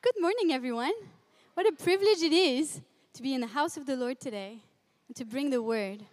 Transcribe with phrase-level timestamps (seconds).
[0.00, 0.92] Good morning, everyone.
[1.54, 2.80] What a privilege it is
[3.14, 4.62] to be in the house of the Lord today
[5.08, 6.04] and to bring the word.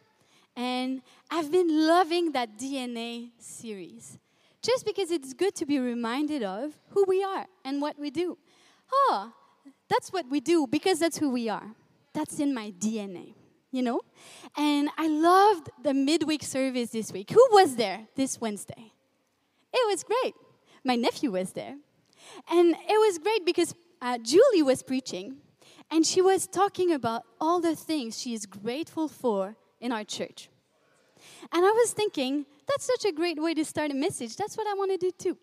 [0.56, 4.18] And I've been loving that DNA series
[4.64, 8.40] just because it's good to be reminded of who we are and what we do.
[8.92, 9.32] Oh,
[9.88, 11.76] that's what we do because that's who we are.
[12.12, 13.36] That's in my DNA,
[13.70, 14.02] you know?
[14.58, 17.30] And I loved the midweek service this week.
[17.30, 18.94] Who was there this Wednesday?
[19.72, 20.34] It was great.
[20.84, 21.76] My nephew was there.
[22.50, 25.38] And it was great because uh, Julie was preaching
[25.92, 30.50] and she was talking about all the things she is grateful for in our church.
[31.52, 34.36] And I was thinking, that's such a great way to start a message.
[34.36, 35.38] That's what I want to do too.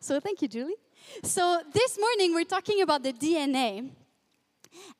[0.00, 0.76] So thank you, Julie.
[1.22, 3.90] So this morning we're talking about the DNA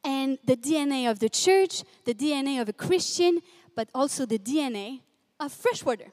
[0.03, 3.41] and the DNA of the church, the DNA of a Christian,
[3.75, 5.01] but also the DNA
[5.39, 6.13] of freshwater.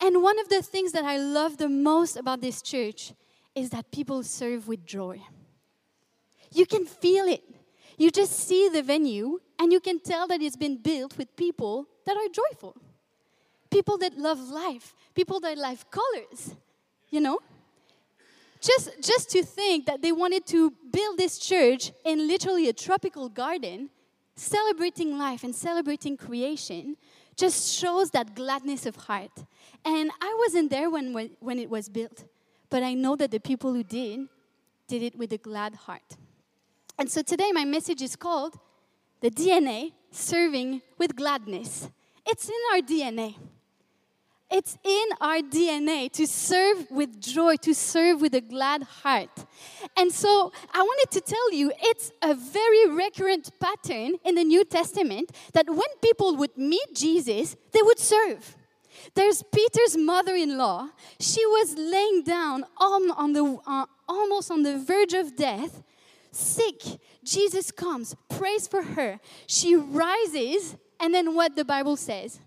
[0.00, 3.12] And one of the things that I love the most about this church
[3.54, 5.20] is that people serve with joy.
[6.52, 7.42] You can feel it.
[7.98, 11.86] You just see the venue and you can tell that it's been built with people
[12.06, 12.76] that are joyful.
[13.70, 16.54] People that love life, people that love colors,
[17.10, 17.38] you know?
[18.60, 23.28] Just, just to think that they wanted to build this church in literally a tropical
[23.28, 23.90] garden,
[24.36, 26.96] celebrating life and celebrating creation,
[27.36, 29.32] just shows that gladness of heart.
[29.84, 32.24] And I wasn't there when, when, when it was built,
[32.72, 34.28] but I know that the people who did,
[34.88, 36.16] did it with a glad heart.
[36.98, 38.58] And so today my message is called
[39.20, 41.90] The DNA Serving with Gladness.
[42.24, 43.36] It's in our DNA.
[44.50, 49.44] It's in our DNA to serve with joy, to serve with a glad heart.
[49.94, 54.64] And so I wanted to tell you it's a very recurrent pattern in the New
[54.64, 58.56] Testament that when people would meet Jesus, they would serve.
[59.14, 60.88] There's Peter's mother in law.
[61.18, 65.82] She was laying down on, on the, uh, almost on the verge of death,
[66.30, 66.82] sick.
[67.24, 69.20] Jesus comes, prays for her.
[69.46, 72.40] She rises, and then what the Bible says?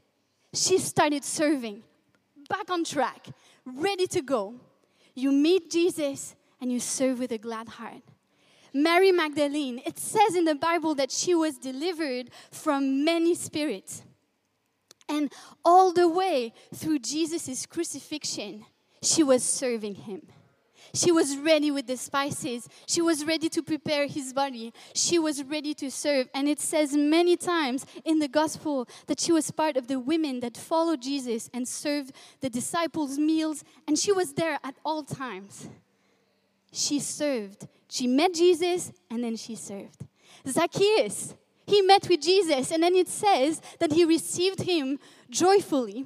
[0.53, 1.83] She started serving,
[2.49, 3.27] back on track,
[3.65, 4.55] ready to go.
[5.13, 8.01] You meet Jesus and you serve with a glad heart.
[8.73, 14.03] Mary Magdalene, it says in the Bible that she was delivered from many spirits.
[15.07, 15.31] And
[15.63, 18.65] all the way through Jesus' crucifixion,
[19.01, 20.23] she was serving him.
[20.93, 22.69] She was ready with the spices.
[22.87, 24.73] She was ready to prepare his body.
[24.93, 26.29] She was ready to serve.
[26.33, 30.39] And it says many times in the gospel that she was part of the women
[30.39, 33.63] that followed Jesus and served the disciples' meals.
[33.87, 35.67] And she was there at all times.
[36.71, 37.67] She served.
[37.89, 40.05] She met Jesus and then she served.
[40.47, 41.35] Zacchaeus,
[41.65, 44.99] he met with Jesus, and then it says that he received him
[45.29, 46.05] joyfully.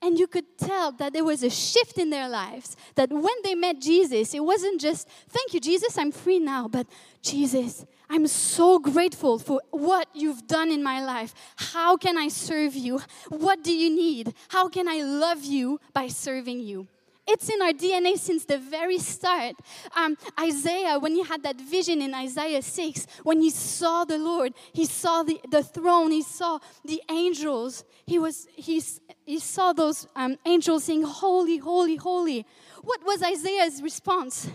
[0.00, 2.76] And you could tell that there was a shift in their lives.
[2.94, 6.86] That when they met Jesus, it wasn't just, thank you, Jesus, I'm free now, but
[7.22, 11.34] Jesus, I'm so grateful for what you've done in my life.
[11.56, 13.00] How can I serve you?
[13.30, 14.34] What do you need?
[14.48, 16.86] How can I love you by serving you?
[17.26, 19.54] It's in our DNA since the very start.
[19.96, 24.52] Um, Isaiah, when he had that vision in Isaiah 6, when he saw the Lord,
[24.74, 27.84] he saw the, the throne, he saw the angels.
[28.06, 28.82] He, was, he,
[29.24, 32.46] he saw those um, angels saying, Holy, holy, holy.
[32.82, 34.50] What was Isaiah's response?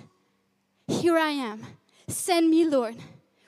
[0.87, 1.65] Here I am.
[2.07, 2.97] Send me, Lord.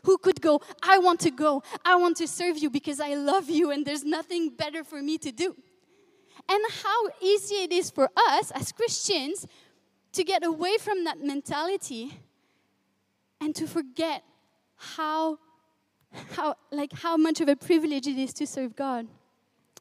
[0.03, 0.61] Who could go?
[0.81, 1.61] I want to go.
[1.85, 5.19] I want to serve you because I love you and there's nothing better for me
[5.19, 5.55] to do
[6.49, 9.47] and how easy it is for us as Christians
[10.13, 12.19] to get away from that mentality
[13.39, 14.23] and to forget
[14.75, 15.39] how
[16.35, 19.07] how like how much of a privilege it is to serve God.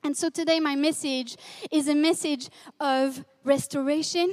[0.03, 1.37] And so today my message
[1.70, 4.32] is a message of restoration.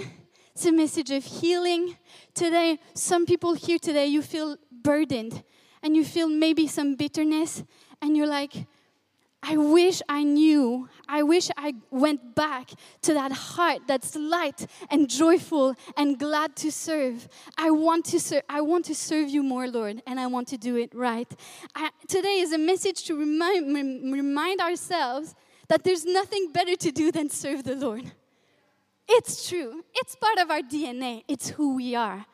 [0.53, 1.97] It's a message of healing.
[2.33, 5.43] Today some people here today you feel burdened
[5.81, 7.63] and you feel maybe some bitterness
[8.01, 8.67] and you're like
[9.43, 12.71] I wish I knew, I wish I went back
[13.03, 17.29] to that heart that's light and joyful and glad to serve.
[17.57, 20.57] I want to serve, I want to serve you more, Lord, and I want to
[20.57, 21.31] do it right.
[21.75, 23.73] I, today is a message to remind,
[24.11, 25.35] remind ourselves
[25.67, 28.11] that there's nothing better to do than serve the Lord.
[29.07, 32.25] It's true, it's part of our DNA, it's who we are.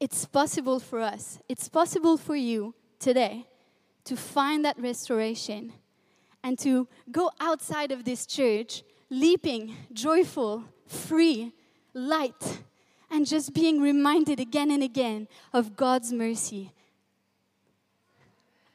[0.00, 3.46] It's possible for us, it's possible for you today
[4.08, 5.72] to find that restoration
[6.42, 11.52] and to go outside of this church leaping, joyful, free,
[11.92, 12.60] light,
[13.10, 16.72] and just being reminded again and again of God's mercy.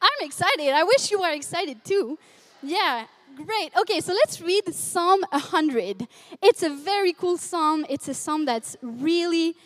[0.00, 0.70] I'm excited.
[0.70, 2.16] I wish you were excited too.
[2.62, 3.76] Yeah, Great.
[3.76, 6.06] Okay, so let's read Psalm 100.
[6.40, 7.84] It's a very cool psalm.
[7.88, 9.56] It's a psalm that's really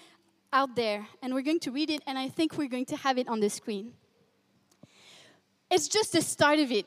[0.54, 1.06] out there.
[1.20, 3.40] And we're going to read it, and I think we're going to have it on
[3.40, 3.92] the screen.
[5.70, 6.86] It's just the start of it.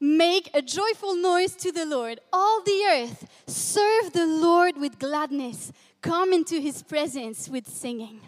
[0.00, 3.28] Make a joyful noise to the Lord, all the earth.
[3.46, 5.72] Serve the Lord with gladness.
[6.00, 8.20] Come into his presence with singing.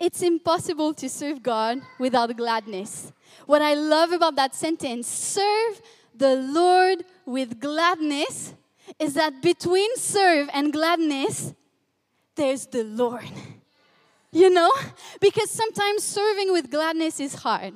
[0.00, 3.12] It's impossible to serve God without gladness.
[3.46, 5.82] What I love about that sentence, serve
[6.14, 8.54] the Lord with gladness,
[8.98, 11.52] is that between serve and gladness,
[12.36, 13.30] there's the Lord.
[14.32, 14.70] You know?
[15.20, 17.74] Because sometimes serving with gladness is hard.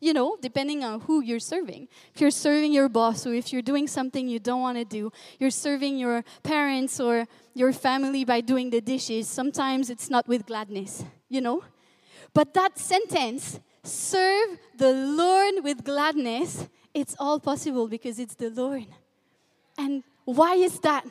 [0.00, 1.88] You know, depending on who you're serving.
[2.14, 5.10] If you're serving your boss, or if you're doing something you don't want to do,
[5.40, 10.46] you're serving your parents or your family by doing the dishes, sometimes it's not with
[10.46, 11.64] gladness, you know?
[12.32, 18.86] But that sentence, serve the Lord with gladness, it's all possible because it's the Lord.
[19.76, 21.06] And why is that?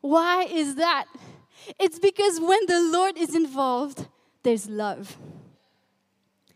[0.00, 1.06] Why is that?
[1.78, 4.06] It's because when the Lord is involved,
[4.42, 5.16] there's love.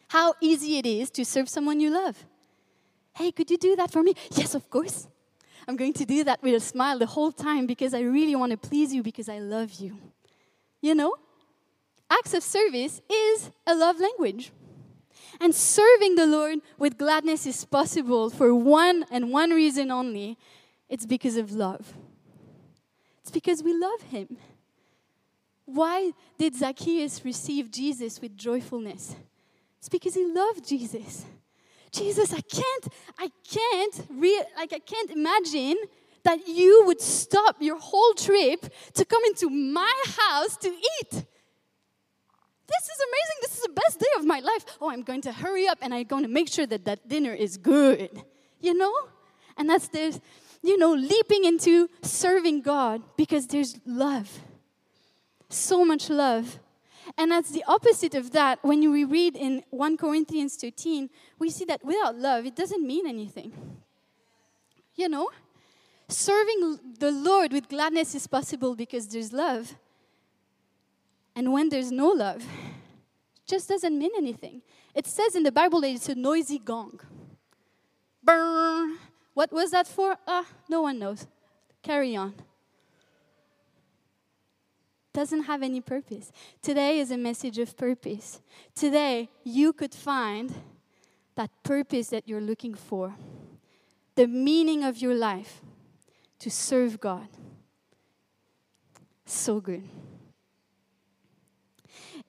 [0.08, 2.24] How easy it is to serve someone you love.
[3.14, 4.14] Hey, could you do that for me?
[4.32, 5.06] Yes, of course.
[5.66, 8.52] I'm going to do that with a smile the whole time because I really want
[8.52, 9.98] to please you because I love you.
[10.80, 11.14] You know?
[12.10, 14.50] Acts of service is a love language.
[15.40, 20.38] And serving the Lord with gladness is possible for one and one reason only
[20.88, 21.92] it's because of love.
[23.20, 24.38] It's because we love Him.
[25.68, 29.14] Why did Zacchaeus receive Jesus with joyfulness?
[29.78, 31.26] It's because he loved Jesus.
[31.92, 32.88] Jesus, I can't,
[33.18, 35.76] I can't, re- like, I can't imagine
[36.24, 41.10] that you would stop your whole trip to come into my house to eat.
[41.10, 43.38] This is amazing.
[43.42, 44.64] This is the best day of my life.
[44.80, 47.34] Oh, I'm going to hurry up and I'm going to make sure that that dinner
[47.34, 48.22] is good.
[48.60, 48.94] You know?
[49.58, 50.18] And that's this,
[50.62, 54.30] you know, leaping into serving God because there's love.
[55.48, 56.60] So much love.
[57.16, 58.58] And that's the opposite of that.
[58.62, 61.08] When we read in 1 Corinthians 13,
[61.38, 63.52] we see that without love, it doesn't mean anything.
[64.94, 65.30] You know?
[66.08, 69.74] Serving the Lord with gladness is possible because there's love.
[71.34, 74.62] And when there's no love, it just doesn't mean anything.
[74.94, 77.00] It says in the Bible that it's a noisy gong.
[78.22, 78.96] Brr.
[79.34, 80.16] What was that for?
[80.26, 81.26] Ah, uh, no one knows.
[81.82, 82.34] Carry on
[85.18, 86.30] doesn't have any purpose.
[86.62, 88.40] Today is a message of purpose.
[88.72, 90.54] Today, you could find
[91.34, 93.16] that purpose that you're looking for,
[94.14, 95.60] the meaning of your life
[96.38, 97.26] to serve God.
[99.26, 99.88] So good.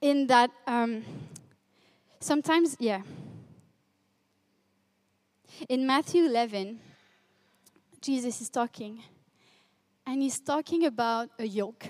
[0.02, 1.04] In that, um,
[2.20, 3.04] sometimes, yeah.
[5.68, 6.80] In Matthew 11,
[8.02, 9.04] Jesus is talking,
[10.08, 11.86] and he's talking about a yoke.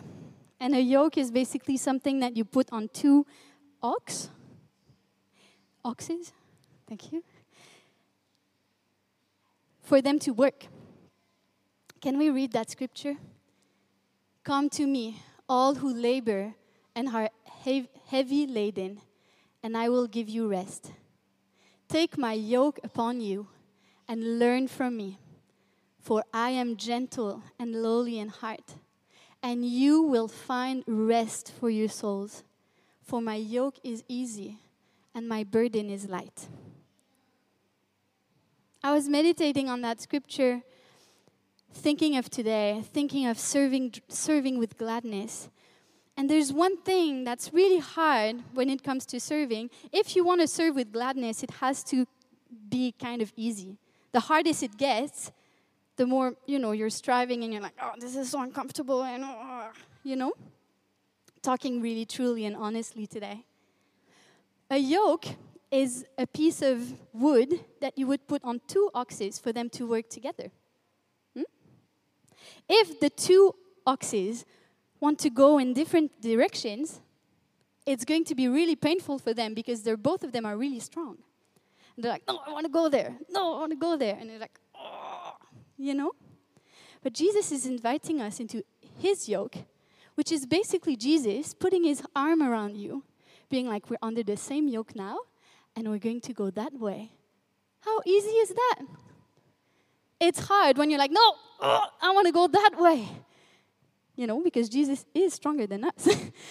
[0.60, 3.26] And a yoke is basically something that you put on two
[3.82, 4.30] ox.
[5.86, 6.34] Oxes?
[6.88, 7.24] Thank you.
[9.82, 10.66] For them to work.
[12.02, 13.16] Can we read that scripture?
[14.44, 16.54] Come to me, all who labor
[16.96, 17.30] and are
[17.64, 19.02] heavy laden,
[19.64, 20.92] and I will give you rest.
[21.88, 23.48] Take my yoke upon you
[24.08, 25.20] and learn from me,
[26.00, 28.76] for I am gentle and lowly in heart
[29.42, 32.44] and you will find rest for your souls.
[33.02, 34.58] For my yoke is easy
[35.16, 36.48] and my burden is light.
[38.84, 40.62] I was meditating on that scripture,
[41.74, 45.50] thinking of today, thinking of serving, serving with gladness.
[46.16, 49.70] And there's one thing that's really hard when it comes to serving.
[49.92, 52.06] If you want to serve with gladness, it has to
[52.70, 53.78] be kind of easy.
[54.12, 55.32] The hardest it gets
[56.00, 59.22] the more, you know, you're striving and you're like, oh, this is so uncomfortable, and,
[59.26, 59.68] oh,
[60.06, 60.32] you know?
[61.42, 63.44] Talking really truly and honestly today.
[64.72, 65.26] A yoke
[65.70, 67.50] is a piece of wood
[67.82, 70.52] that you would put on two oxes for them to work together.
[71.36, 71.50] Hmm?
[72.70, 73.54] If the two
[73.86, 74.46] oxes
[75.02, 77.02] want to go in different directions,
[77.86, 80.80] it's going to be really painful for them because they're both of them are really
[80.80, 81.18] strong.
[81.96, 83.18] And they're like, no, I want to go there.
[83.30, 84.16] No, I want to go there.
[84.18, 84.58] And they're like,
[85.80, 86.12] you know?
[87.02, 88.64] But Jesus is inviting us into
[89.00, 89.56] his yoke,
[90.16, 93.04] which is basically Jesus putting his arm around you,
[93.50, 95.18] being like, we're under the same yoke now,
[95.76, 97.12] and we're going to go that way.
[97.80, 98.82] How easy is that?
[100.20, 103.08] It's hard when you're like, no, oh, I want to go that way.
[104.18, 106.10] You know, because Jesus is stronger than us.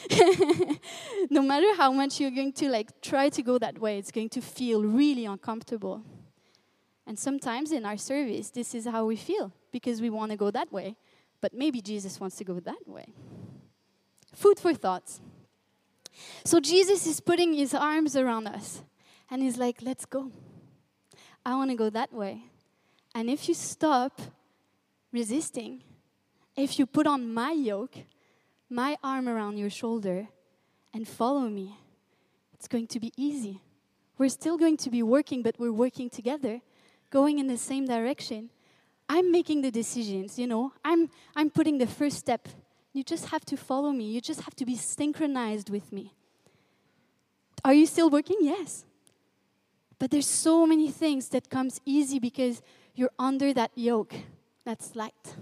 [1.31, 4.31] no matter how much you're going to like try to go that way, it's going
[4.31, 6.03] to feel really uncomfortable.
[7.09, 10.51] And sometimes in our service, this is how we feel because we want to go
[10.51, 10.95] that way.
[11.41, 13.07] But maybe Jesus wants to go that way.
[14.35, 15.21] Food for thoughts.
[16.45, 18.83] So Jesus is putting his arms around us
[19.31, 20.31] and he's like, let's go.
[21.47, 22.43] I want to go that way.
[23.15, 24.21] And if you stop
[25.11, 25.83] resisting,
[26.57, 27.97] if you put on my yoke,
[28.69, 30.29] my arm around your shoulder,
[30.93, 31.79] and follow me,
[32.53, 33.63] it's going to be easy.
[34.19, 36.61] We're still going to be working, but we're working together,
[37.11, 38.51] going in the same direction.
[39.09, 42.49] I'm making the decisions, you know, I'm, I'm putting the first step.
[42.93, 46.13] You just have to follow me, you just have to be synchronized with me.
[47.65, 48.37] Are you still working?
[48.41, 48.85] Yes.
[49.99, 52.63] But there's so many things that comes easy because
[52.95, 54.15] you're under that yoke
[54.65, 55.37] that's light.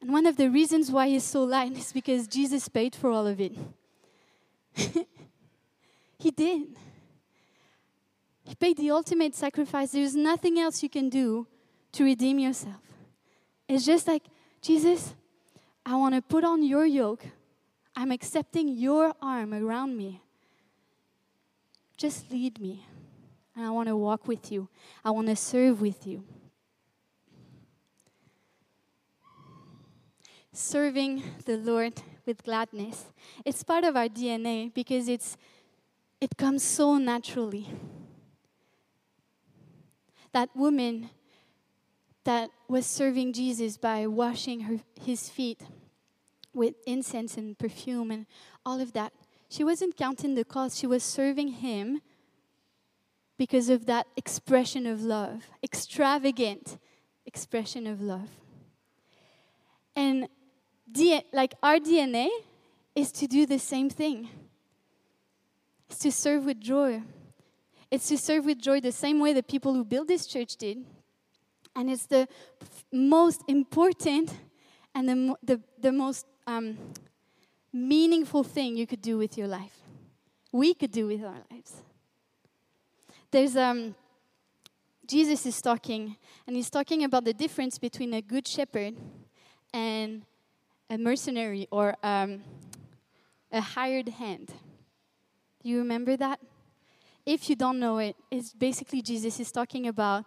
[0.00, 3.26] And one of the reasons why it's so light is because Jesus paid for all
[3.26, 3.56] of it.
[6.18, 6.76] he did.
[8.44, 9.92] He paid the ultimate sacrifice.
[9.92, 11.46] There's nothing else you can do
[11.92, 12.82] to redeem yourself.
[13.68, 14.24] It's just like,
[14.60, 15.14] Jesus,
[15.86, 17.24] I want to put on your yoke.
[17.96, 20.20] I'm accepting your arm around me.
[21.96, 22.86] Just lead me.
[23.56, 24.68] And I want to walk with you.
[25.04, 26.24] I want to serve with you.
[30.52, 31.94] Serving the Lord
[32.26, 33.06] with gladness.
[33.44, 35.36] It's part of our DNA because it's
[36.20, 37.68] it comes so naturally.
[40.34, 41.08] That woman
[42.24, 45.62] that was serving Jesus by washing her, his feet
[46.52, 48.26] with incense and perfume and
[48.66, 49.12] all of that.
[49.48, 52.00] She wasn't counting the cost, she was serving him
[53.36, 56.78] because of that expression of love, extravagant
[57.26, 58.28] expression of love.
[59.96, 60.28] And
[61.32, 62.28] like our DNA
[62.94, 64.28] is to do the same thing.
[65.88, 67.02] It's to serve with joy.
[67.94, 70.84] It's to serve with joy the same way the people who built this church did.
[71.76, 72.26] And it's the
[72.90, 74.34] most important
[74.96, 76.76] and the, the, the most um,
[77.72, 79.78] meaningful thing you could do with your life.
[80.50, 81.84] We could do with our lives.
[83.30, 83.94] There's um,
[85.06, 86.16] Jesus is talking,
[86.48, 88.96] and he's talking about the difference between a good shepherd
[89.72, 90.22] and
[90.90, 92.42] a mercenary or um,
[93.52, 94.52] a hired hand.
[95.62, 96.40] Do you remember that?
[97.26, 100.24] If you don't know it, it's basically Jesus is talking about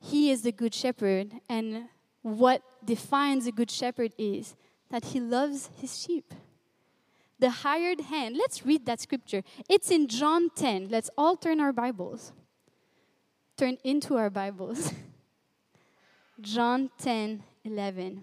[0.00, 1.84] he is the good shepherd, and
[2.22, 4.56] what defines a good shepherd is
[4.90, 6.34] that he loves his sheep.
[7.38, 9.42] The hired hand, let's read that scripture.
[9.68, 10.88] It's in John 10.
[10.88, 12.32] Let's all turn our Bibles.
[13.56, 14.92] Turn into our Bibles.
[16.40, 18.22] John 10 11.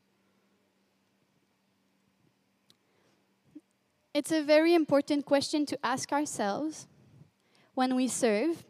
[4.13, 6.87] It's a very important question to ask ourselves
[7.75, 8.65] when we serve.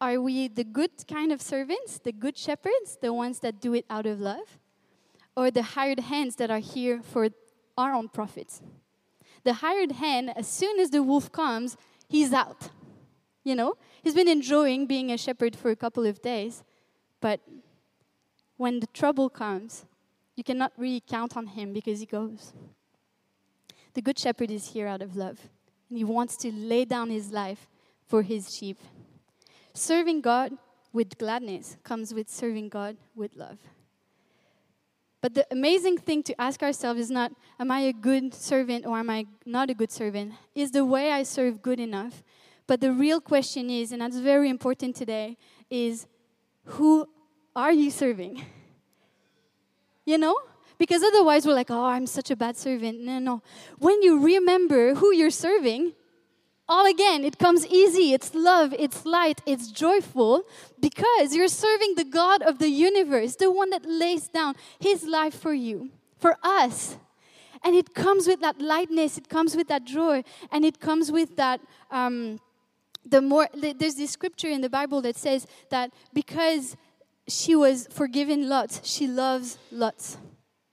[0.00, 3.84] Are we the good kind of servants, the good shepherds, the ones that do it
[3.90, 4.58] out of love?
[5.36, 7.28] Or the hired hands that are here for
[7.76, 8.62] our own profits?
[9.44, 11.76] The hired hand, as soon as the wolf comes,
[12.08, 12.70] he's out.
[13.44, 16.62] You know, he's been enjoying being a shepherd for a couple of days,
[17.20, 17.40] but
[18.56, 19.84] when the trouble comes,
[20.34, 22.52] you cannot really count on him because he goes.
[23.98, 25.40] The Good Shepherd is here out of love,
[25.88, 27.66] and he wants to lay down his life
[28.06, 28.78] for his sheep.
[29.74, 30.52] Serving God
[30.92, 33.58] with gladness comes with serving God with love.
[35.20, 38.96] But the amazing thing to ask ourselves is not, am I a good servant or
[38.98, 40.34] am I not a good servant?
[40.54, 42.22] Is the way I serve good enough?
[42.68, 45.36] But the real question is, and that's very important today,
[45.70, 46.06] is
[46.66, 47.04] who
[47.56, 48.44] are you serving?
[50.04, 50.36] You know?
[50.78, 53.00] Because otherwise, we're like, oh, I'm such a bad servant.
[53.00, 53.42] No, no.
[53.78, 55.92] When you remember who you're serving,
[56.68, 58.12] all again, it comes easy.
[58.12, 60.42] It's love, it's light, it's joyful
[60.78, 65.34] because you're serving the God of the universe, the one that lays down his life
[65.34, 66.96] for you, for us.
[67.64, 71.36] And it comes with that lightness, it comes with that joy, and it comes with
[71.36, 71.60] that.
[71.90, 72.38] Um,
[73.04, 76.76] the more there's this scripture in the Bible that says that because
[77.26, 80.18] she was forgiven lots, she loves lots.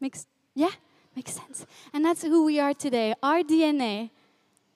[0.05, 0.69] Makes yeah,
[1.15, 1.65] makes sense.
[1.91, 3.15] And that's who we are today.
[3.23, 4.11] Our DNA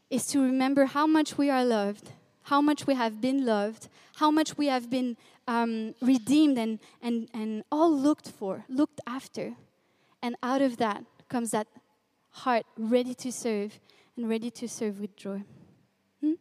[0.10, 2.14] is to remember how much we are loved,
[2.46, 5.18] how much we have been loved, how much we have been
[5.48, 9.54] um, redeemed and, and, and all looked for, looked after.
[10.24, 11.68] And out of that comes that
[12.32, 13.80] heart ready to serve
[14.18, 15.44] and ready to serve with joy.
[16.22, 16.40] Hmm?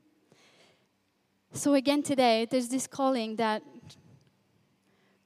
[1.53, 3.63] So, again, today, there's this calling that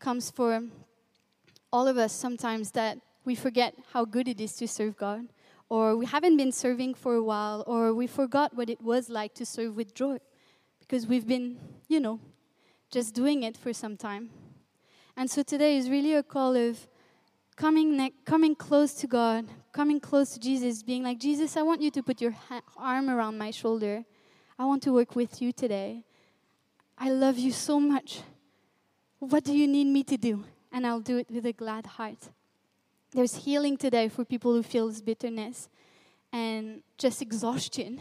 [0.01, 0.65] comes for
[1.73, 5.29] all of us sometimes that we forget how good it is to serve God,
[5.69, 9.35] or we haven't been serving for a while, or we forgot what it was like
[9.35, 10.19] to serve with joy
[10.81, 11.57] because we've been,
[11.89, 12.21] you know,
[12.91, 14.29] just doing it for some time.
[15.17, 16.87] And so today is really a call of
[17.57, 21.81] coming, ne- coming close to God, coming close to Jesus, being like, Jesus, I want
[21.81, 24.05] you to put your ha- arm around my shoulder.
[24.59, 26.05] I want to work with you today.
[26.99, 28.21] I love you so much.
[29.19, 30.45] What do you need me to do?
[30.71, 32.31] And I'll do it with a glad heart.
[33.15, 35.69] There's healing today for people who feels bitterness
[36.33, 38.01] and just exhaustion.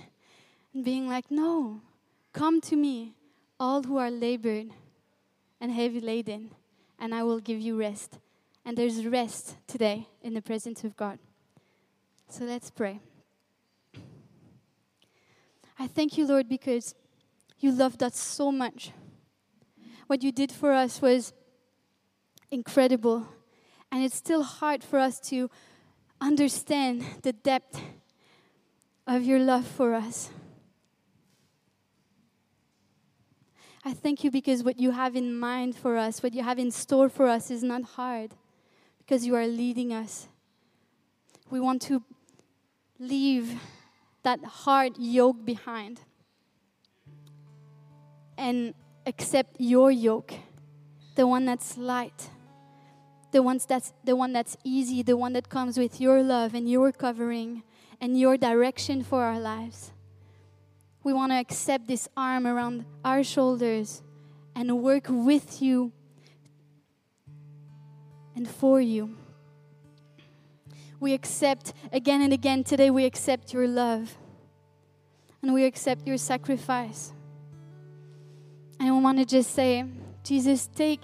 [0.73, 1.81] And being like, no,
[2.31, 3.13] come to me,
[3.59, 4.69] all who are labored
[5.59, 6.51] and heavy laden,
[6.97, 8.19] and I will give you rest.
[8.63, 11.19] And there's rest today in the presence of God.
[12.29, 13.01] So let's pray.
[15.77, 16.95] I thank you, Lord, because
[17.59, 18.91] you loved us so much.
[20.07, 21.33] What you did for us was
[22.49, 23.27] incredible.
[23.91, 25.49] And it's still hard for us to
[26.19, 27.81] understand the depth
[29.05, 30.29] of your love for us.
[33.83, 36.69] I thank you because what you have in mind for us, what you have in
[36.69, 38.35] store for us, is not hard
[38.99, 40.27] because you are leading us.
[41.49, 42.03] We want to
[42.99, 43.59] leave
[44.23, 46.01] that hard yoke behind
[48.37, 50.33] and accept your yoke,
[51.15, 52.29] the one that's light,
[53.31, 56.69] the, ones that's, the one that's easy, the one that comes with your love and
[56.69, 57.63] your covering
[57.99, 59.91] and your direction for our lives.
[61.03, 64.03] We want to accept this arm around our shoulders
[64.55, 65.91] and work with you
[68.35, 69.17] and for you.
[70.99, 74.15] We accept again and again today, we accept your love
[75.41, 77.13] and we accept your sacrifice.
[78.79, 79.85] And we want to just say,
[80.23, 81.01] Jesus, take,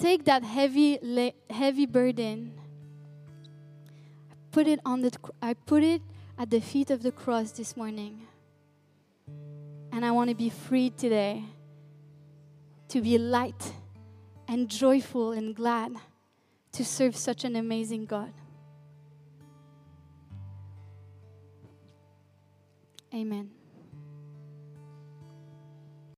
[0.00, 2.54] take that heavy, heavy burden.
[4.50, 6.02] Put it on the, I put it
[6.38, 8.22] at the feet of the cross this morning.
[9.92, 11.44] And I want to be free today
[12.88, 13.72] to be light
[14.48, 15.92] and joyful and glad
[16.72, 18.32] to serve such an amazing God.
[23.12, 23.59] Amen.